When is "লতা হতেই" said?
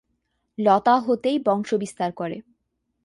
0.57-1.37